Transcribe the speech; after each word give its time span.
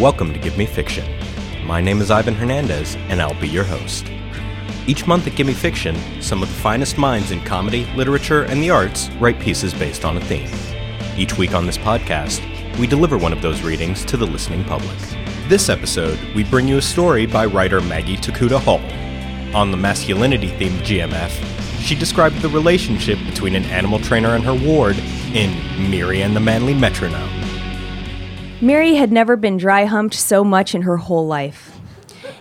Welcome 0.00 0.32
to 0.32 0.40
Gimme 0.40 0.66
Fiction. 0.66 1.06
My 1.64 1.80
name 1.80 2.00
is 2.00 2.10
Ivan 2.10 2.34
Hernandez, 2.34 2.96
and 3.08 3.22
I'll 3.22 3.40
be 3.40 3.48
your 3.48 3.62
host. 3.62 4.10
Each 4.88 5.06
month 5.06 5.28
at 5.28 5.36
Gimme 5.36 5.54
Fiction, 5.54 5.96
some 6.20 6.42
of 6.42 6.48
the 6.48 6.54
finest 6.56 6.98
minds 6.98 7.30
in 7.30 7.40
comedy, 7.42 7.84
literature, 7.94 8.42
and 8.42 8.60
the 8.60 8.70
arts 8.70 9.08
write 9.20 9.38
pieces 9.38 9.72
based 9.72 10.04
on 10.04 10.16
a 10.16 10.20
theme. 10.22 10.50
Each 11.16 11.38
week 11.38 11.54
on 11.54 11.64
this 11.64 11.78
podcast, 11.78 12.42
we 12.76 12.88
deliver 12.88 13.16
one 13.16 13.32
of 13.32 13.40
those 13.40 13.62
readings 13.62 14.04
to 14.06 14.16
the 14.16 14.26
listening 14.26 14.64
public. 14.64 14.98
This 15.48 15.68
episode, 15.68 16.18
we 16.34 16.42
bring 16.42 16.66
you 16.66 16.78
a 16.78 16.82
story 16.82 17.24
by 17.24 17.46
writer 17.46 17.80
Maggie 17.80 18.16
Tokuda 18.16 18.58
Hall. 18.58 18.82
On 19.56 19.70
the 19.70 19.76
masculinity 19.76 20.48
themed 20.48 20.80
GMF, 20.80 21.30
she 21.80 21.94
described 21.94 22.42
the 22.42 22.48
relationship 22.48 23.18
between 23.26 23.54
an 23.54 23.64
animal 23.66 24.00
trainer 24.00 24.34
and 24.34 24.42
her 24.42 24.54
ward 24.54 24.98
in 25.32 25.54
Miri 25.88 26.22
and 26.22 26.34
the 26.34 26.40
Manly 26.40 26.74
Metronome. 26.74 27.33
Mary 28.64 28.94
had 28.94 29.12
never 29.12 29.36
been 29.36 29.58
dry 29.58 29.84
humped 29.84 30.14
so 30.14 30.42
much 30.42 30.74
in 30.74 30.82
her 30.82 30.96
whole 30.96 31.26
life. 31.26 31.78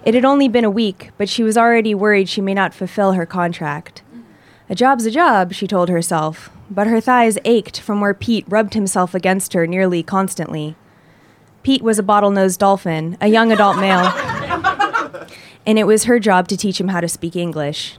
It 0.06 0.14
had 0.14 0.24
only 0.24 0.48
been 0.48 0.64
a 0.64 0.70
week, 0.70 1.12
but 1.18 1.28
she 1.28 1.44
was 1.44 1.58
already 1.58 1.94
worried 1.94 2.30
she 2.30 2.40
may 2.40 2.54
not 2.54 2.74
fulfill 2.74 3.12
her 3.12 3.26
contract. 3.26 4.04
A 4.70 4.74
job's 4.74 5.06
a 5.06 5.12
job, 5.12 5.52
she 5.52 5.68
told 5.68 5.90
herself, 5.90 6.50
but 6.70 6.88
her 6.88 7.02
thighs 7.02 7.38
ached 7.44 7.82
from 7.82 8.00
where 8.00 8.14
Pete 8.14 8.46
rubbed 8.48 8.74
himself 8.74 9.14
against 9.14 9.52
her 9.52 9.68
nearly 9.68 10.02
constantly. 10.02 10.78
Pete 11.62 11.82
was 11.82 12.00
a 12.00 12.04
bottlenose 12.04 12.58
dolphin, 12.58 13.18
a 13.20 13.28
young 13.28 13.52
adult 13.52 13.76
male, 13.76 14.06
and 15.66 15.78
it 15.78 15.86
was 15.86 16.06
her 16.06 16.20
job 16.20 16.48
to 16.48 16.56
teach 16.56 16.80
him 16.80 16.88
how 16.88 17.02
to 17.02 17.10
speak 17.10 17.36
English. 17.36 17.98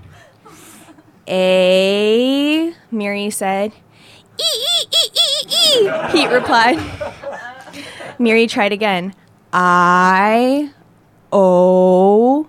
A, 1.28 2.72
Mary 2.90 3.28
said. 3.28 3.72
E, 4.38 4.42
e, 4.42 4.86
e, 4.90 5.10
e, 5.14 5.88
e, 5.88 6.10
Pete 6.10 6.30
replied. 6.30 6.78
Mary 8.18 8.46
tried 8.46 8.72
again. 8.72 9.14
I, 9.52 10.72
O. 11.32 12.48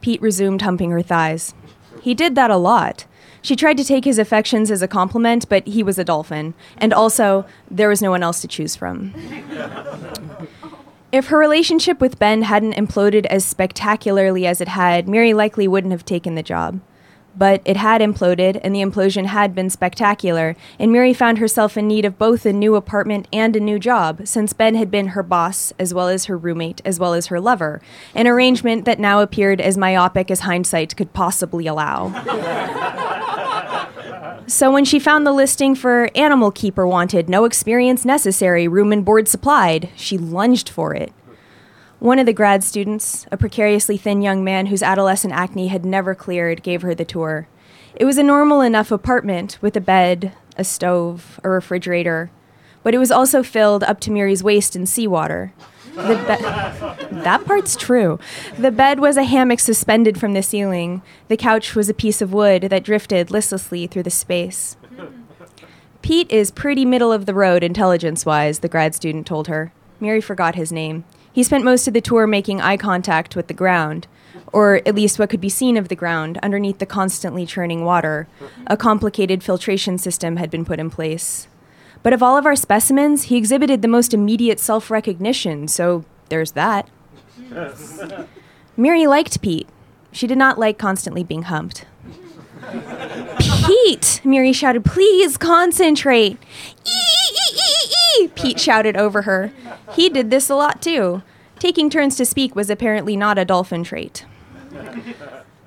Pete 0.00 0.20
resumed 0.22 0.62
humping 0.62 0.90
her 0.90 1.02
thighs. 1.02 1.54
He 2.02 2.14
did 2.14 2.34
that 2.34 2.50
a 2.50 2.56
lot. 2.56 3.06
She 3.42 3.56
tried 3.56 3.76
to 3.78 3.84
take 3.84 4.04
his 4.04 4.18
affections 4.18 4.70
as 4.70 4.82
a 4.82 4.88
compliment, 4.88 5.48
but 5.48 5.66
he 5.66 5.82
was 5.82 5.98
a 5.98 6.04
dolphin. 6.04 6.54
And 6.76 6.92
also, 6.92 7.46
there 7.70 7.88
was 7.88 8.02
no 8.02 8.10
one 8.10 8.22
else 8.22 8.40
to 8.42 8.48
choose 8.48 8.76
from. 8.76 9.14
if 11.12 11.28
her 11.28 11.38
relationship 11.38 12.00
with 12.00 12.18
Ben 12.18 12.42
hadn't 12.42 12.74
imploded 12.74 13.26
as 13.26 13.44
spectacularly 13.44 14.46
as 14.46 14.60
it 14.60 14.68
had, 14.68 15.08
Mary 15.08 15.32
likely 15.34 15.68
wouldn't 15.68 15.92
have 15.92 16.04
taken 16.04 16.34
the 16.34 16.42
job. 16.42 16.80
But 17.38 17.62
it 17.64 17.76
had 17.76 18.00
imploded, 18.00 18.60
and 18.64 18.74
the 18.74 18.82
implosion 18.82 19.26
had 19.26 19.54
been 19.54 19.70
spectacular, 19.70 20.56
and 20.78 20.90
Mary 20.90 21.14
found 21.14 21.38
herself 21.38 21.76
in 21.76 21.86
need 21.86 22.04
of 22.04 22.18
both 22.18 22.44
a 22.44 22.52
new 22.52 22.74
apartment 22.74 23.28
and 23.32 23.54
a 23.54 23.60
new 23.60 23.78
job, 23.78 24.22
since 24.24 24.52
Ben 24.52 24.74
had 24.74 24.90
been 24.90 25.08
her 25.08 25.22
boss, 25.22 25.72
as 25.78 25.94
well 25.94 26.08
as 26.08 26.24
her 26.24 26.36
roommate, 26.36 26.82
as 26.84 26.98
well 26.98 27.14
as 27.14 27.28
her 27.28 27.40
lover, 27.40 27.80
an 28.14 28.26
arrangement 28.26 28.84
that 28.86 28.98
now 28.98 29.20
appeared 29.20 29.60
as 29.60 29.78
myopic 29.78 30.32
as 30.32 30.40
hindsight 30.40 30.96
could 30.96 31.12
possibly 31.12 31.66
allow. 31.66 32.12
So 34.48 34.72
when 34.72 34.86
she 34.86 34.98
found 34.98 35.26
the 35.26 35.32
listing 35.32 35.74
for 35.74 36.08
animal 36.14 36.50
keeper 36.50 36.86
wanted, 36.86 37.28
no 37.28 37.44
experience 37.44 38.06
necessary, 38.06 38.66
room 38.66 38.92
and 38.92 39.04
board 39.04 39.28
supplied, 39.28 39.90
she 39.94 40.16
lunged 40.16 40.70
for 40.70 40.94
it. 40.94 41.12
One 42.00 42.20
of 42.20 42.26
the 42.26 42.32
grad 42.32 42.62
students, 42.62 43.26
a 43.32 43.36
precariously 43.36 43.96
thin 43.96 44.22
young 44.22 44.44
man 44.44 44.66
whose 44.66 44.84
adolescent 44.84 45.34
acne 45.34 45.66
had 45.66 45.84
never 45.84 46.14
cleared, 46.14 46.62
gave 46.62 46.82
her 46.82 46.94
the 46.94 47.04
tour. 47.04 47.48
It 47.96 48.04
was 48.04 48.18
a 48.18 48.22
normal 48.22 48.60
enough 48.60 48.92
apartment 48.92 49.58
with 49.60 49.76
a 49.76 49.80
bed, 49.80 50.32
a 50.56 50.62
stove, 50.62 51.40
a 51.42 51.50
refrigerator, 51.50 52.30
but 52.84 52.94
it 52.94 52.98
was 52.98 53.10
also 53.10 53.42
filled 53.42 53.82
up 53.82 53.98
to 54.00 54.12
Mary's 54.12 54.44
waist 54.44 54.76
in 54.76 54.86
seawater. 54.86 55.52
Be- 55.96 55.96
that 56.04 57.42
part's 57.44 57.74
true. 57.74 58.20
The 58.56 58.70
bed 58.70 59.00
was 59.00 59.16
a 59.16 59.24
hammock 59.24 59.58
suspended 59.58 60.20
from 60.20 60.34
the 60.34 60.42
ceiling. 60.44 61.02
The 61.26 61.36
couch 61.36 61.74
was 61.74 61.88
a 61.88 61.94
piece 61.94 62.22
of 62.22 62.32
wood 62.32 62.62
that 62.62 62.84
drifted 62.84 63.32
listlessly 63.32 63.88
through 63.88 64.04
the 64.04 64.10
space. 64.10 64.76
Pete 66.00 66.30
is 66.30 66.52
pretty 66.52 66.84
middle 66.84 67.12
of 67.12 67.26
the 67.26 67.34
road 67.34 67.64
intelligence 67.64 68.24
wise, 68.24 68.60
the 68.60 68.68
grad 68.68 68.94
student 68.94 69.26
told 69.26 69.48
her. 69.48 69.72
Mary 69.98 70.20
forgot 70.20 70.54
his 70.54 70.70
name. 70.70 71.04
He 71.38 71.44
spent 71.44 71.62
most 71.62 71.86
of 71.86 71.94
the 71.94 72.00
tour 72.00 72.26
making 72.26 72.60
eye 72.60 72.76
contact 72.76 73.36
with 73.36 73.46
the 73.46 73.54
ground, 73.54 74.08
or 74.52 74.82
at 74.84 74.96
least 74.96 75.20
what 75.20 75.30
could 75.30 75.40
be 75.40 75.48
seen 75.48 75.76
of 75.76 75.86
the 75.86 75.94
ground 75.94 76.36
underneath 76.42 76.80
the 76.80 76.84
constantly 76.84 77.46
churning 77.46 77.84
water. 77.84 78.26
A 78.66 78.76
complicated 78.76 79.44
filtration 79.44 79.98
system 79.98 80.34
had 80.34 80.50
been 80.50 80.64
put 80.64 80.80
in 80.80 80.90
place. 80.90 81.46
But 82.02 82.12
of 82.12 82.24
all 82.24 82.36
of 82.36 82.44
our 82.44 82.56
specimens, 82.56 83.26
he 83.26 83.36
exhibited 83.36 83.82
the 83.82 83.86
most 83.86 84.12
immediate 84.12 84.58
self 84.58 84.90
recognition, 84.90 85.68
so 85.68 86.04
there's 86.28 86.50
that. 86.58 86.88
Mary 88.76 89.06
liked 89.06 89.40
Pete. 89.40 89.68
She 90.10 90.26
did 90.26 90.38
not 90.38 90.58
like 90.58 90.76
constantly 90.76 91.22
being 91.22 91.42
humped. 91.42 91.84
Pete! 93.64 94.20
Mary 94.24 94.52
shouted, 94.52 94.84
please 94.84 95.36
concentrate. 95.36 96.36
Pete 98.34 98.58
shouted 98.58 98.96
over 98.96 99.22
her. 99.22 99.52
He 99.92 100.08
did 100.08 100.30
this 100.30 100.50
a 100.50 100.54
lot 100.54 100.82
too. 100.82 101.22
Taking 101.58 101.90
turns 101.90 102.16
to 102.16 102.24
speak 102.24 102.54
was 102.54 102.70
apparently 102.70 103.16
not 103.16 103.38
a 103.38 103.44
dolphin 103.44 103.82
trait. 103.82 104.24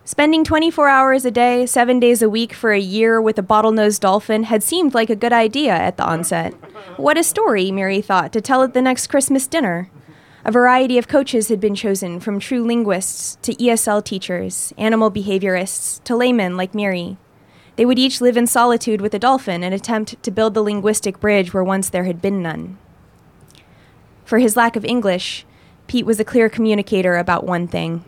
Spending 0.05 0.43
24 0.43 0.87
hours 0.87 1.25
a 1.25 1.31
day, 1.31 1.65
seven 1.65 1.99
days 1.99 2.21
a 2.21 2.29
week 2.29 2.53
for 2.53 2.71
a 2.71 2.79
year 2.79 3.21
with 3.21 3.37
a 3.37 3.43
bottlenose 3.43 3.99
dolphin 3.99 4.43
had 4.43 4.63
seemed 4.63 4.93
like 4.93 5.09
a 5.09 5.15
good 5.15 5.33
idea 5.33 5.73
at 5.73 5.97
the 5.97 6.05
onset. 6.05 6.53
What 6.97 7.17
a 7.17 7.23
story, 7.23 7.71
Mary 7.71 8.01
thought, 8.01 8.33
to 8.33 8.41
tell 8.41 8.63
at 8.63 8.73
the 8.73 8.81
next 8.81 9.07
Christmas 9.07 9.47
dinner. 9.47 9.89
A 10.43 10.51
variety 10.51 10.97
of 10.97 11.07
coaches 11.07 11.49
had 11.49 11.59
been 11.59 11.75
chosen, 11.75 12.19
from 12.19 12.39
true 12.39 12.65
linguists 12.65 13.37
to 13.43 13.53
ESL 13.55 14.03
teachers, 14.03 14.73
animal 14.77 15.11
behaviorists, 15.11 16.03
to 16.03 16.15
laymen 16.15 16.57
like 16.57 16.73
Mary. 16.73 17.17
They 17.75 17.85
would 17.85 17.99
each 17.99 18.21
live 18.21 18.37
in 18.37 18.47
solitude 18.47 19.01
with 19.01 19.13
a 19.13 19.19
dolphin 19.19 19.63
and 19.63 19.73
attempt 19.73 20.21
to 20.23 20.31
build 20.31 20.55
the 20.55 20.63
linguistic 20.63 21.19
bridge 21.19 21.53
where 21.53 21.63
once 21.63 21.89
there 21.89 22.05
had 22.05 22.21
been 22.21 22.41
none. 22.41 22.77
For 24.25 24.39
his 24.39 24.55
lack 24.55 24.75
of 24.75 24.83
English, 24.83 25.45
Pete 25.91 26.05
was 26.05 26.21
a 26.21 26.23
clear 26.23 26.47
communicator 26.47 27.17
about 27.17 27.43
one 27.43 27.67
thing. 27.67 28.05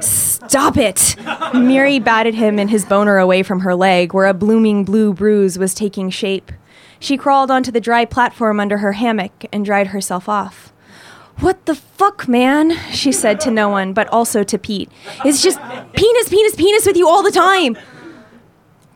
Stop 0.00 0.76
it! 0.76 1.14
Mary 1.54 2.00
batted 2.00 2.34
him 2.34 2.58
and 2.58 2.68
his 2.68 2.84
boner 2.84 3.18
away 3.18 3.44
from 3.44 3.60
her 3.60 3.72
leg, 3.72 4.12
where 4.12 4.26
a 4.26 4.34
blooming 4.34 4.84
blue 4.84 5.14
bruise 5.14 5.60
was 5.60 5.74
taking 5.74 6.10
shape. 6.10 6.50
She 6.98 7.16
crawled 7.16 7.52
onto 7.52 7.70
the 7.70 7.80
dry 7.80 8.04
platform 8.04 8.58
under 8.58 8.78
her 8.78 8.94
hammock 8.94 9.46
and 9.52 9.64
dried 9.64 9.86
herself 9.86 10.28
off. 10.28 10.72
What 11.38 11.66
the 11.66 11.76
fuck, 11.76 12.26
man? 12.26 12.76
She 12.90 13.12
said 13.12 13.38
to 13.42 13.52
no 13.52 13.68
one, 13.68 13.92
but 13.92 14.08
also 14.08 14.42
to 14.42 14.58
Pete. 14.58 14.90
It's 15.24 15.44
just 15.44 15.60
penis, 15.92 16.28
penis, 16.28 16.56
penis 16.56 16.84
with 16.84 16.96
you 16.96 17.08
all 17.08 17.22
the 17.22 17.30
time. 17.30 17.78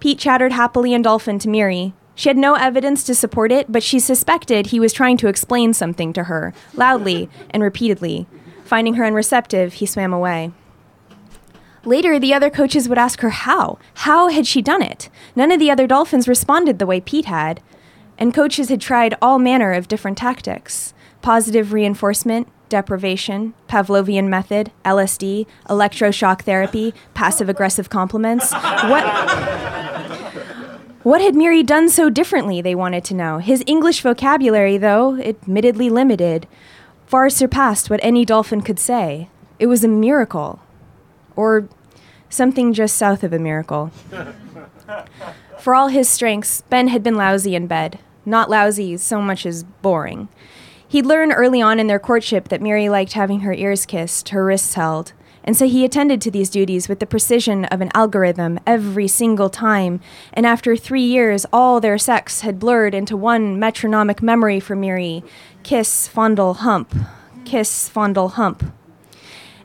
Pete 0.00 0.19
chattered 0.19 0.50
happily 0.50 0.92
and 0.92 1.04
dolphin 1.04 1.38
to 1.38 1.48
Miri. 1.48 1.94
She 2.15 2.29
had 2.29 2.37
no 2.37 2.55
evidence 2.55 3.03
to 3.05 3.15
support 3.15 3.51
it, 3.51 3.71
but 3.71 3.83
she 3.83 3.99
suspected 3.99 4.67
he 4.67 4.81
was 4.81 4.93
trying 4.93 5.17
to 5.19 5.29
explain 5.29 5.75
something 5.75 6.13
to 6.13 6.25
her, 6.25 6.55
loudly 6.75 7.29
and 7.51 7.63
repeatedly. 7.63 8.27
Finding 8.65 8.95
her 8.95 9.05
unreceptive, 9.05 9.75
he 9.75 9.87
swam 9.87 10.13
away. 10.13 10.53
Later, 11.85 12.19
the 12.19 12.33
other 12.33 12.49
coaches 12.49 12.89
would 12.89 12.99
ask 12.99 13.21
her 13.21 13.31
how. 13.31 13.79
How 13.95 14.29
had 14.29 14.47
she 14.47 14.63
done 14.63 14.81
it? 14.81 15.11
None 15.37 15.53
of 15.53 15.59
the 15.59 15.71
other 15.71 15.87
dolphins 15.87 16.29
responded 16.29 16.79
the 16.79 16.87
way 16.87 17.01
Pete 17.01 17.27
had. 17.27 17.61
And 18.17 18.33
coaches 18.33 18.69
had 18.69 18.81
tried 18.81 19.15
all 19.21 19.39
manner 19.39 19.72
of 19.72 19.89
different 19.89 20.19
tactics 20.19 20.95
positive 21.21 21.72
reinforcement, 21.72 22.47
deprivation, 22.69 23.55
Pavlovian 23.67 24.28
method, 24.28 24.71
LSD, 24.84 25.47
electroshock 25.71 26.43
therapy, 26.43 26.93
passive 27.15 27.49
aggressive 27.49 27.89
compliments. 27.89 28.53
What? 28.53 29.05
What 31.04 31.21
had 31.21 31.34
Miri 31.34 31.62
done 31.62 31.91
so 31.91 32.09
differently, 32.09 32.62
they 32.62 32.74
wanted 32.74 33.04
to 33.04 33.15
know. 33.15 33.36
His 33.36 33.62
English 33.66 34.01
vocabulary, 34.01 34.78
though 34.78 35.18
admittedly 35.18 35.91
limited, 35.91 36.48
far 37.06 37.28
surpassed 37.28 37.91
what 37.91 38.01
any 38.03 38.24
dolphin 38.24 38.62
could 38.62 38.78
say. 38.78 39.28
It 39.59 39.66
was 39.66 39.84
a 39.84 39.89
miracle. 39.89 40.60
Or 41.36 41.68
something 42.30 42.72
just 42.72 42.97
south 42.97 43.22
of 43.22 43.34
a 43.34 43.39
miracle. 43.39 43.91
For 45.59 45.74
all 45.74 45.89
his 45.89 46.09
strengths, 46.09 46.62
Ben 46.62 46.89
had 46.89 47.03
been 47.03 47.16
lousy 47.16 47.54
in 47.54 47.66
bed. 47.66 47.98
Not 48.24 48.48
lousy 48.48 48.97
so 48.97 49.21
much 49.21 49.45
as 49.45 49.62
boring. 49.62 50.28
He'd 50.89 51.04
learned 51.04 51.34
early 51.36 51.60
on 51.60 51.78
in 51.78 51.86
their 51.86 51.98
courtship 51.98 52.48
that 52.48 52.62
Miri 52.62 52.89
liked 52.89 53.12
having 53.12 53.41
her 53.41 53.53
ears 53.53 53.84
kissed, 53.84 54.30
her 54.30 54.42
wrists 54.42 54.72
held, 54.72 55.12
and 55.45 55.57
so 55.57 55.69
he 55.69 55.85
attended 55.85 56.21
to 56.23 56.31
these 56.31 56.49
duties 56.49 56.89
with 56.89 57.01
the 57.01 57.07
precision 57.07 57.67
of 57.67 57.83
an 57.83 57.91
algorithm 57.95 58.59
every 58.67 59.07
single 59.07 59.51
time. 59.51 60.01
And 60.33 60.47
after 60.47 60.75
three 60.75 61.03
years, 61.03 61.45
all 61.53 61.81
their 61.81 61.99
sex 61.99 62.41
had 62.41 62.59
blurred 62.59 62.95
into 62.95 63.17
one 63.17 63.59
metronomic 63.59 64.23
memory 64.23 64.59
for 64.59 64.75
Miri 64.75 65.23
kiss, 65.63 66.09
fondle, 66.09 66.55
hump. 66.55 66.95
Kiss, 67.45 67.89
fondle, 67.89 68.31
hump. 68.31 68.73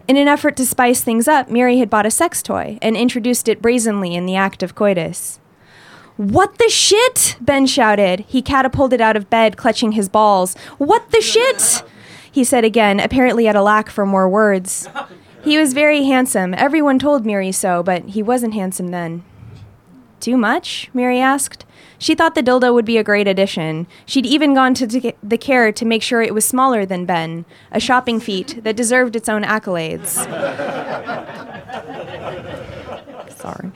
In 0.08 0.18
an 0.18 0.28
effort 0.28 0.58
to 0.58 0.66
spice 0.66 1.02
things 1.02 1.28
up, 1.28 1.50
Mary 1.50 1.78
had 1.78 1.90
bought 1.90 2.06
a 2.06 2.12
sex 2.12 2.42
toy 2.42 2.78
and 2.81 2.98
introduced 2.98 3.48
it 3.48 3.62
brazenly 3.62 4.16
in 4.16 4.26
the 4.26 4.36
act 4.36 4.64
of 4.64 4.76
coitus. 4.76 5.40
What 6.18 6.58
the 6.58 6.68
shit? 6.68 7.38
Ben 7.40 7.66
shouted. 7.66 8.26
He 8.28 8.42
catapulted 8.42 9.00
out 9.00 9.16
of 9.16 9.30
bed, 9.30 9.56
clutching 9.56 9.94
his 9.94 10.10
balls. 10.10 10.58
What 10.78 11.12
the 11.12 11.22
shit? 11.22 11.84
he 12.31 12.44
said 12.44 12.66
again, 12.66 13.00
apparently 13.00 13.48
at 13.48 13.56
a 13.56 13.62
lack 13.62 13.90
for 13.90 14.06
more 14.06 14.28
words. 14.28 14.90
He 15.44 15.57
was 15.57 15.74
very 15.74 16.03
handsome. 16.03 16.53
Everyone 16.53 17.00
told 17.00 17.25
Miri 17.25 17.51
so, 17.51 17.81
but 17.81 18.09
he 18.09 18.21
wasn't 18.21 18.53
handsome 18.53 18.89
then. 18.89 19.24
Too 20.19 20.36
much? 20.36 20.89
Miri 20.94 21.19
asked. 21.19 21.65
She 21.97 22.13
thought 22.13 22.36
the 22.36 22.44
dildo 22.44 22.74
would 22.74 22.86
be 22.86 22.97
a 22.97 23.03
great 23.03 23.27
addition. 23.27 23.88
She'd 24.06 24.25
even 24.25 24.53
gone 24.53 24.74
to 24.75 25.13
the 25.24 25.38
care 25.38 25.71
to 25.71 25.86
make 25.86 26.03
sure 26.03 26.21
it 26.21 26.33
was 26.33 26.45
smaller 26.45 26.86
than 26.86 27.06
Ben, 27.06 27.45
a 27.71 27.80
shopping 27.80 28.19
feat 28.19 28.62
that 28.63 28.75
deserved 28.75 29.15
its 29.15 29.30
own 29.30 29.44
accolades. 29.44 30.09
Sorry. 33.38 33.71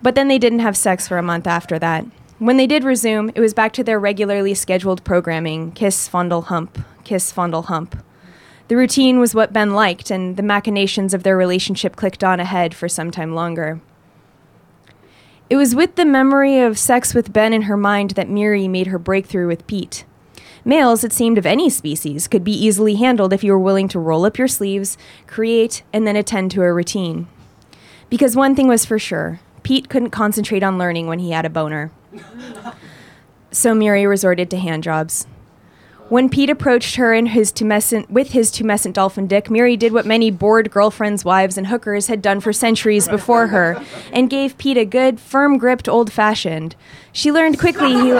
But 0.00 0.14
then 0.14 0.28
they 0.28 0.38
didn't 0.38 0.60
have 0.60 0.76
sex 0.76 1.06
for 1.06 1.18
a 1.18 1.22
month 1.22 1.46
after 1.46 1.78
that. 1.78 2.06
When 2.38 2.56
they 2.56 2.66
did 2.66 2.82
resume, 2.82 3.30
it 3.34 3.40
was 3.40 3.54
back 3.54 3.72
to 3.74 3.84
their 3.84 4.00
regularly 4.00 4.54
scheduled 4.54 5.04
programming 5.04 5.72
kiss, 5.72 6.08
fondle, 6.08 6.42
hump, 6.42 6.78
kiss, 7.04 7.30
fondle, 7.30 7.62
hump. 7.62 8.02
The 8.68 8.76
routine 8.76 9.18
was 9.18 9.34
what 9.34 9.52
Ben 9.52 9.74
liked, 9.74 10.10
and 10.10 10.36
the 10.36 10.42
machinations 10.42 11.14
of 11.14 11.22
their 11.22 11.36
relationship 11.36 11.96
clicked 11.96 12.24
on 12.24 12.40
ahead 12.40 12.74
for 12.74 12.88
some 12.88 13.10
time 13.10 13.34
longer. 13.34 13.80
It 15.50 15.56
was 15.56 15.74
with 15.74 15.96
the 15.96 16.06
memory 16.06 16.60
of 16.60 16.78
sex 16.78 17.14
with 17.14 17.32
Ben 17.32 17.52
in 17.52 17.62
her 17.62 17.76
mind 17.76 18.12
that 18.12 18.30
Miri 18.30 18.68
made 18.68 18.86
her 18.86 18.98
breakthrough 18.98 19.46
with 19.46 19.66
Pete. 19.66 20.04
Males, 20.64 21.02
it 21.02 21.12
seemed, 21.12 21.38
of 21.38 21.44
any 21.44 21.68
species, 21.68 22.28
could 22.28 22.44
be 22.44 22.52
easily 22.52 22.94
handled 22.94 23.32
if 23.32 23.42
you 23.42 23.52
were 23.52 23.58
willing 23.58 23.88
to 23.88 23.98
roll 23.98 24.24
up 24.24 24.38
your 24.38 24.48
sleeves, 24.48 24.96
create, 25.26 25.82
and 25.92 26.06
then 26.06 26.16
attend 26.16 26.52
to 26.52 26.62
a 26.62 26.72
routine. 26.72 27.26
Because 28.08 28.36
one 28.36 28.54
thing 28.54 28.68
was 28.68 28.84
for 28.84 28.98
sure 28.98 29.40
Pete 29.62 29.88
couldn't 29.88 30.10
concentrate 30.10 30.62
on 30.62 30.78
learning 30.78 31.06
when 31.06 31.18
he 31.18 31.30
had 31.30 31.44
a 31.44 31.50
boner. 31.50 31.92
so 33.50 33.74
Miri 33.74 34.06
resorted 34.06 34.50
to 34.50 34.56
hand 34.56 34.82
jobs. 34.82 35.26
When 36.12 36.28
Pete 36.28 36.50
approached 36.50 36.96
her 36.96 37.14
in 37.14 37.24
his 37.24 37.50
tumescent, 37.50 38.10
with 38.10 38.32
his 38.32 38.50
tumescent 38.50 38.92
dolphin 38.92 39.26
dick, 39.26 39.48
Miri 39.48 39.78
did 39.78 39.94
what 39.94 40.04
many 40.04 40.30
bored 40.30 40.70
girlfriends, 40.70 41.24
wives, 41.24 41.56
and 41.56 41.68
hookers 41.68 42.08
had 42.08 42.20
done 42.20 42.40
for 42.40 42.52
centuries 42.52 43.08
before 43.08 43.46
her, 43.46 43.82
and 44.12 44.28
gave 44.28 44.58
Pete 44.58 44.76
a 44.76 44.84
good, 44.84 45.18
firm 45.18 45.56
gripped 45.56 45.88
old 45.88 46.12
fashioned. 46.12 46.76
She 47.12 47.32
learned 47.32 47.58
quickly 47.58 47.94
he. 47.94 48.10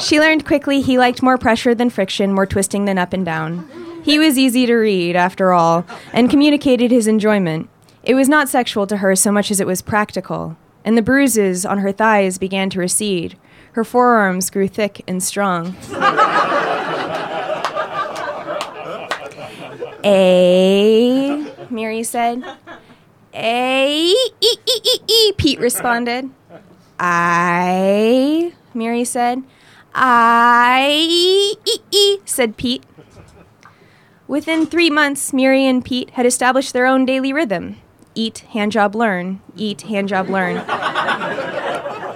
she 0.00 0.18
learned 0.18 0.44
quickly 0.44 0.80
he 0.80 0.98
liked 0.98 1.22
more 1.22 1.38
pressure 1.38 1.76
than 1.76 1.90
friction, 1.90 2.32
more 2.32 2.44
twisting 2.44 2.86
than 2.86 2.98
up 2.98 3.12
and 3.12 3.24
down. 3.24 3.64
He 4.02 4.18
was 4.18 4.36
easy 4.36 4.66
to 4.66 4.74
read, 4.74 5.14
after 5.14 5.52
all, 5.52 5.86
and 6.12 6.28
communicated 6.28 6.90
his 6.90 7.06
enjoyment. 7.06 7.70
It 8.02 8.16
was 8.16 8.28
not 8.28 8.48
sexual 8.48 8.88
to 8.88 8.96
her 8.96 9.14
so 9.14 9.30
much 9.30 9.48
as 9.52 9.60
it 9.60 9.66
was 9.68 9.80
practical, 9.80 10.56
and 10.84 10.98
the 10.98 11.02
bruises 11.02 11.64
on 11.64 11.78
her 11.78 11.92
thighs 11.92 12.36
began 12.36 12.68
to 12.70 12.80
recede. 12.80 13.38
Her 13.74 13.82
forearms 13.82 14.50
grew 14.50 14.68
thick 14.68 15.02
and 15.08 15.20
strong. 15.20 15.76
A, 20.04 21.52
Mary 21.70 22.04
said. 22.04 22.44
A, 23.34 24.10
e, 24.10 24.30
e, 24.40 24.56
e, 24.66 24.98
e, 25.08 25.32
Pete 25.32 25.58
responded. 25.58 26.30
I, 27.00 28.52
Mary 28.74 29.04
said. 29.04 29.42
I, 29.92 31.56
e, 31.66 31.78
e, 31.90 32.18
said 32.24 32.56
Pete. 32.56 32.84
Within 34.28 34.66
three 34.66 34.90
months, 34.90 35.32
Mary 35.32 35.66
and 35.66 35.84
Pete 35.84 36.10
had 36.10 36.26
established 36.26 36.74
their 36.74 36.86
own 36.86 37.04
daily 37.04 37.32
rhythm 37.32 37.76
eat, 38.14 38.44
handjob, 38.52 38.94
learn, 38.94 39.40
eat, 39.56 39.78
handjob, 39.78 40.28
learn. 40.28 40.58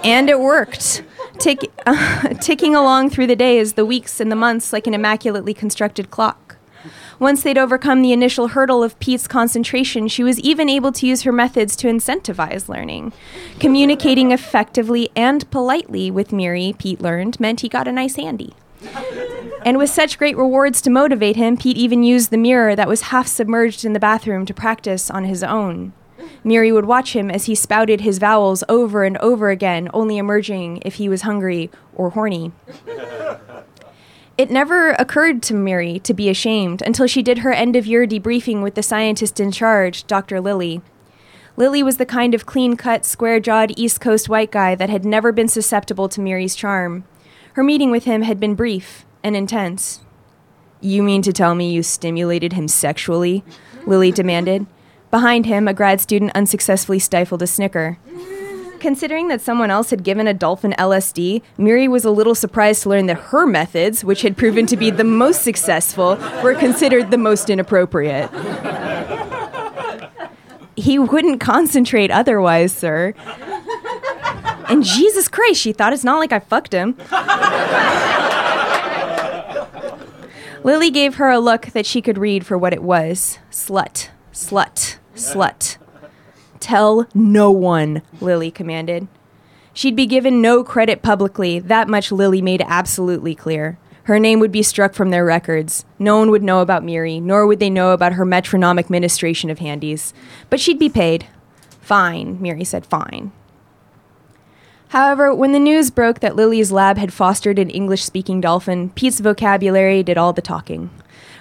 and 0.05 0.29
it 0.29 0.39
worked. 0.39 1.03
Tick, 1.39 1.71
uh, 1.85 2.33
ticking 2.41 2.75
along 2.75 3.09
through 3.09 3.27
the 3.27 3.35
days, 3.35 3.73
the 3.73 3.85
weeks, 3.85 4.19
and 4.19 4.31
the 4.31 4.35
months 4.35 4.73
like 4.73 4.87
an 4.87 4.93
immaculately 4.93 5.53
constructed 5.53 6.11
clock. 6.11 6.57
Once 7.19 7.43
they'd 7.43 7.57
overcome 7.57 8.01
the 8.01 8.13
initial 8.13 8.49
hurdle 8.49 8.81
of 8.81 8.97
Pete's 8.99 9.27
concentration, 9.27 10.07
she 10.07 10.23
was 10.23 10.39
even 10.39 10.69
able 10.69 10.91
to 10.93 11.05
use 11.05 11.23
her 11.23 11.31
methods 11.31 11.75
to 11.75 11.87
incentivize 11.87 12.69
learning. 12.69 13.11
Communicating 13.59 14.31
effectively 14.31 15.09
and 15.15 15.49
politely 15.51 16.09
with 16.09 16.31
Miri, 16.31 16.73
Pete 16.77 17.01
learned, 17.01 17.39
meant 17.39 17.61
he 17.61 17.69
got 17.69 17.87
a 17.87 17.91
nice 17.91 18.15
handy. 18.15 18.53
And 19.65 19.77
with 19.77 19.89
such 19.89 20.17
great 20.17 20.37
rewards 20.37 20.81
to 20.81 20.89
motivate 20.89 21.35
him, 21.35 21.57
Pete 21.57 21.75
even 21.75 22.03
used 22.03 22.31
the 22.31 22.37
mirror 22.37 22.75
that 22.75 22.87
was 22.87 23.01
half 23.01 23.27
submerged 23.27 23.83
in 23.83 23.91
the 23.91 23.99
bathroom 23.99 24.45
to 24.45 24.53
practice 24.53 25.09
on 25.09 25.25
his 25.25 25.43
own. 25.43 25.91
Miri 26.43 26.71
would 26.71 26.85
watch 26.85 27.13
him 27.13 27.29
as 27.29 27.45
he 27.45 27.55
spouted 27.55 28.01
his 28.01 28.17
vowels 28.17 28.63
over 28.69 29.03
and 29.03 29.17
over 29.17 29.49
again, 29.49 29.89
only 29.93 30.17
emerging 30.17 30.81
if 30.85 30.95
he 30.95 31.09
was 31.09 31.23
hungry 31.23 31.69
or 31.93 32.11
horny. 32.11 32.51
It 34.37 34.49
never 34.49 34.91
occurred 34.91 35.43
to 35.43 35.53
Miri 35.53 35.99
to 35.99 36.13
be 36.13 36.29
ashamed 36.29 36.81
until 36.81 37.07
she 37.07 37.21
did 37.21 37.39
her 37.39 37.51
end 37.51 37.75
of 37.75 37.85
year 37.85 38.07
debriefing 38.07 38.63
with 38.63 38.75
the 38.75 38.83
scientist 38.83 39.39
in 39.39 39.51
charge, 39.51 40.07
Dr. 40.07 40.39
Lilly. 40.39 40.81
Lilly 41.57 41.83
was 41.83 41.97
the 41.97 42.05
kind 42.05 42.33
of 42.33 42.45
clean 42.45 42.77
cut, 42.77 43.03
square 43.03 43.41
jawed 43.41 43.73
East 43.75 43.99
Coast 43.99 44.29
white 44.29 44.49
guy 44.49 44.75
that 44.75 44.89
had 44.89 45.03
never 45.03 45.33
been 45.33 45.49
susceptible 45.49 46.07
to 46.07 46.21
Miri's 46.21 46.55
charm. 46.55 47.03
Her 47.53 47.63
meeting 47.63 47.91
with 47.91 48.05
him 48.05 48.21
had 48.21 48.39
been 48.39 48.55
brief 48.55 49.05
and 49.23 49.35
intense. 49.35 49.99
You 50.79 51.03
mean 51.03 51.21
to 51.23 51.33
tell 51.33 51.53
me 51.53 51.69
you 51.69 51.83
stimulated 51.83 52.53
him 52.53 52.69
sexually? 52.69 53.43
Lilly 53.85 54.13
demanded. 54.13 54.67
Behind 55.11 55.45
him, 55.45 55.67
a 55.67 55.73
grad 55.73 55.99
student 55.99 56.31
unsuccessfully 56.35 56.99
stifled 56.99 57.41
a 57.41 57.47
snicker. 57.47 57.97
Considering 58.79 59.27
that 59.27 59.41
someone 59.41 59.69
else 59.69 59.89
had 59.89 60.03
given 60.03 60.27
a 60.27 60.33
dolphin 60.33 60.73
LSD, 60.77 61.41
Miri 61.57 61.87
was 61.87 62.05
a 62.05 62.11
little 62.11 62.35
surprised 62.35 62.83
to 62.83 62.89
learn 62.89 63.07
that 63.07 63.17
her 63.17 63.45
methods, 63.45 64.03
which 64.05 64.21
had 64.21 64.37
proven 64.37 64.65
to 64.67 64.77
be 64.77 64.89
the 64.89 65.03
most 65.03 65.41
successful, 65.41 66.17
were 66.41 66.55
considered 66.55 67.11
the 67.11 67.17
most 67.17 67.49
inappropriate. 67.49 68.29
he 70.77 70.97
wouldn't 70.97 71.41
concentrate 71.41 72.09
otherwise, 72.11 72.71
sir. 72.71 73.13
And 74.69 74.83
Jesus 74.83 75.27
Christ, 75.27 75.59
she 75.59 75.73
thought 75.73 75.91
it's 75.91 76.03
not 76.03 76.19
like 76.19 76.31
I 76.31 76.39
fucked 76.39 76.71
him. 76.71 76.95
Lilly 80.63 80.91
gave 80.91 81.15
her 81.15 81.29
a 81.29 81.39
look 81.39 81.67
that 81.67 81.85
she 81.85 82.01
could 82.01 82.17
read 82.17 82.45
for 82.45 82.57
what 82.57 82.73
it 82.73 82.83
was 82.83 83.39
slut, 83.51 84.09
slut, 84.33 84.97
slut. 85.15 85.77
Tell 86.59 87.07
no 87.13 87.51
one, 87.51 88.01
Lilly 88.19 88.51
commanded. 88.51 89.07
She'd 89.73 89.95
be 89.95 90.05
given 90.05 90.41
no 90.41 90.63
credit 90.63 91.01
publicly, 91.01 91.59
that 91.59 91.87
much 91.87 92.11
Lilly 92.11 92.41
made 92.41 92.63
absolutely 92.65 93.35
clear. 93.35 93.77
Her 94.03 94.19
name 94.19 94.39
would 94.39 94.51
be 94.51 94.63
struck 94.63 94.93
from 94.93 95.11
their 95.11 95.23
records. 95.23 95.85
No 95.99 96.17
one 96.17 96.31
would 96.31 96.43
know 96.43 96.61
about 96.61 96.83
Miri, 96.83 97.19
nor 97.19 97.45
would 97.45 97.59
they 97.59 97.69
know 97.69 97.91
about 97.91 98.13
her 98.13 98.25
metronomic 98.25 98.89
ministration 98.89 99.49
of 99.49 99.59
handies. 99.59 100.13
But 100.49 100.59
she'd 100.59 100.79
be 100.79 100.89
paid. 100.89 101.27
Fine, 101.79 102.41
Miri 102.41 102.63
said, 102.63 102.85
fine. 102.85 103.31
However, 104.89 105.33
when 105.35 105.51
the 105.51 105.59
news 105.59 105.91
broke 105.91 106.19
that 106.21 106.35
Lilly's 106.35 106.71
lab 106.71 106.97
had 106.97 107.13
fostered 107.13 107.59
an 107.59 107.69
English 107.69 108.03
speaking 108.03 108.41
dolphin, 108.41 108.89
Pete's 108.89 109.19
vocabulary 109.19 110.01
did 110.01 110.17
all 110.17 110.33
the 110.33 110.41
talking. 110.41 110.89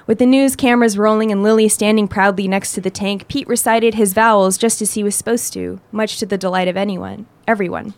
With 0.08 0.18
the 0.18 0.24
news 0.24 0.56
cameras 0.56 0.96
rolling 0.96 1.30
and 1.30 1.42
Lilly 1.42 1.68
standing 1.68 2.08
proudly 2.08 2.48
next 2.48 2.72
to 2.72 2.80
the 2.80 2.88
tank, 2.88 3.28
Pete 3.28 3.46
recited 3.46 3.94
his 3.94 4.14
vowels 4.14 4.56
just 4.56 4.80
as 4.80 4.94
he 4.94 5.02
was 5.02 5.14
supposed 5.14 5.52
to, 5.52 5.82
much 5.92 6.16
to 6.16 6.24
the 6.24 6.38
delight 6.38 6.66
of 6.66 6.78
anyone, 6.78 7.26
everyone. 7.46 7.92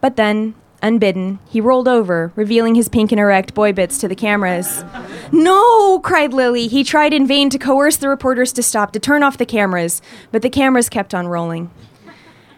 But 0.00 0.14
then, 0.14 0.54
unbidden, 0.80 1.40
he 1.48 1.60
rolled 1.60 1.88
over, 1.88 2.30
revealing 2.36 2.76
his 2.76 2.88
pink 2.88 3.10
and 3.10 3.20
erect 3.20 3.54
boy 3.54 3.72
bits 3.72 3.98
to 3.98 4.06
the 4.06 4.14
cameras. 4.14 4.84
No! 5.32 5.98
cried 5.98 6.32
Lilly. 6.32 6.68
He 6.68 6.84
tried 6.84 7.12
in 7.12 7.26
vain 7.26 7.50
to 7.50 7.58
coerce 7.58 7.96
the 7.96 8.08
reporters 8.08 8.52
to 8.52 8.62
stop, 8.62 8.92
to 8.92 9.00
turn 9.00 9.24
off 9.24 9.36
the 9.36 9.44
cameras, 9.44 10.00
but 10.30 10.42
the 10.42 10.48
cameras 10.48 10.88
kept 10.88 11.12
on 11.12 11.26
rolling. 11.26 11.72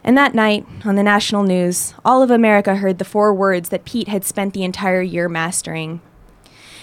And 0.05 0.19
that 0.19 0.35
night, 0.35 0.67
on 0.85 0.97
the 0.97 1.03
national 1.03 1.45
news, 1.45 1.95
all 2.05 2.23
of 2.23 2.31
America 2.31 2.77
heard 2.77 2.99
the 2.99 3.07
four 3.07 3.33
words 3.33 3.71
that 3.71 3.87
Pete 3.87 4.09
had 4.09 4.25
spent 4.25 4.53
the 4.53 4.63
entire 4.63 5.01
year 5.01 5.27
mastering 5.27 6.03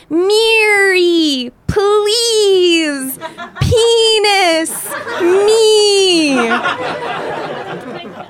Miri, 0.09 1.51
please, 1.67 3.19
penis, 3.61 4.91
me. 5.21 6.35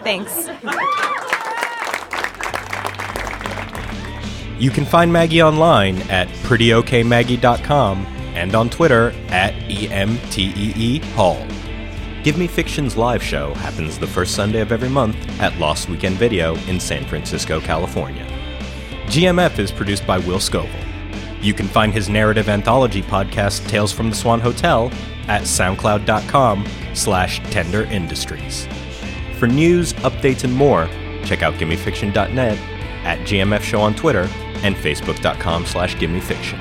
Thanks. 0.04 0.50
You 4.60 4.72
can 4.72 4.84
find 4.84 5.14
Maggie 5.14 5.42
online 5.42 6.02
at 6.10 6.28
prettyokmaggie.com 6.44 8.06
and 8.36 8.56
on 8.56 8.70
Twitter 8.70 9.12
at 9.30 9.54
EMTEE 9.70 11.02
Hall. 11.14 11.46
Gimme 12.24 12.48
Fiction's 12.48 12.98
live 12.98 13.24
show 13.24 13.54
happens 13.54 13.98
the 13.98 14.08
first 14.08 14.36
Sunday 14.36 14.60
of 14.60 14.74
every 14.74 14.90
month 14.90 15.16
at 15.40 15.58
Lost 15.58 15.88
Weekend 15.88 16.18
Video 16.18 16.56
in 16.68 16.78
San 16.78 17.06
Francisco, 17.06 17.62
California. 17.62 18.26
GMF 19.06 19.58
is 19.60 19.72
produced 19.72 20.06
by 20.06 20.18
Will 20.18 20.42
Scoville. 20.42 20.89
You 21.42 21.54
can 21.54 21.68
find 21.68 21.94
his 21.94 22.10
narrative 22.10 22.50
anthology 22.50 23.02
podcast, 23.02 23.68
Tales 23.68 23.92
from 23.92 24.10
the 24.10 24.16
Swan 24.16 24.40
Hotel, 24.40 24.92
at 25.28 25.44
soundcloud.com 25.44 26.68
slash 26.94 27.40
tender 27.52 27.84
industries. 27.86 28.68
For 29.38 29.48
news, 29.48 29.94
updates, 29.94 30.44
and 30.44 30.54
more, 30.54 30.88
check 31.24 31.44
out 31.44 31.54
gimmefiction.net, 31.54 32.58
at 33.06 33.20
GMF 33.20 33.62
Show 33.62 33.80
on 33.80 33.96
Twitter, 33.96 34.28
and 34.64 34.76
facebook.com 34.76 35.66
slash 35.66 35.96
gimmefiction. 35.96 36.60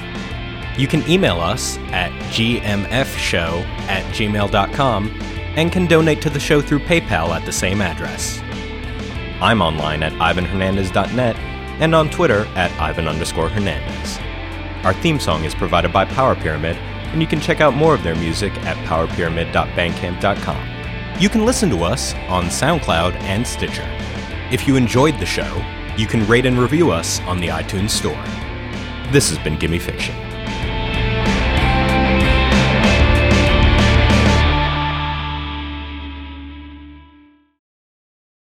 You 0.78 0.86
can 0.86 1.08
email 1.10 1.40
us 1.40 1.76
at 1.90 2.12
gmfshow 2.30 3.64
at 3.88 4.04
gmail.com 4.14 5.08
and 5.56 5.72
can 5.72 5.86
donate 5.86 6.22
to 6.22 6.30
the 6.30 6.38
show 6.38 6.60
through 6.60 6.78
PayPal 6.80 7.30
at 7.30 7.44
the 7.44 7.50
same 7.50 7.80
address. 7.80 8.40
I'm 9.40 9.60
online 9.60 10.04
at 10.04 10.12
ivanhernandez.net 10.12 11.36
and 11.80 11.94
on 11.96 12.10
Twitter 12.10 12.46
at 12.54 12.70
ivan 12.80 13.08
underscore 13.08 13.48
hernandez. 13.48 14.20
Our 14.88 14.94
theme 14.94 15.20
song 15.20 15.44
is 15.44 15.54
provided 15.54 15.92
by 15.92 16.06
Power 16.06 16.34
Pyramid, 16.34 16.78
and 16.78 17.20
you 17.20 17.28
can 17.28 17.42
check 17.42 17.60
out 17.60 17.74
more 17.74 17.94
of 17.94 18.02
their 18.02 18.14
music 18.14 18.54
at 18.64 18.74
powerpyramid.bandcamp.com. 18.86 21.20
You 21.20 21.28
can 21.28 21.44
listen 21.44 21.68
to 21.68 21.84
us 21.84 22.14
on 22.26 22.46
SoundCloud 22.46 23.12
and 23.24 23.46
Stitcher. 23.46 23.86
If 24.50 24.66
you 24.66 24.76
enjoyed 24.76 25.18
the 25.18 25.26
show, 25.26 25.62
you 25.98 26.06
can 26.06 26.26
rate 26.26 26.46
and 26.46 26.58
review 26.58 26.90
us 26.90 27.20
on 27.24 27.38
the 27.38 27.48
iTunes 27.48 27.90
Store. 27.90 28.24
This 29.12 29.28
has 29.28 29.36
been 29.40 29.58
Gimme 29.58 29.78
Fiction. 29.78 30.27